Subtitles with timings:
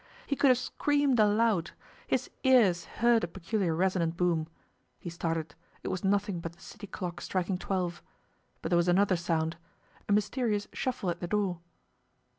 [0.25, 1.69] He could have screamed aloud.
[2.07, 4.47] His ears heard a peculiar resonant boom.
[4.97, 8.01] He started it was nothing but the city clock striking twelve.
[8.63, 9.57] But there was another sound
[10.09, 11.59] a mysterious shuffle at the door.